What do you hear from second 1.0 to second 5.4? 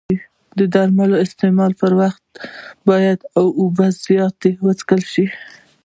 د استعمال پر وخت باید اوبه زیاتې وڅښل شي.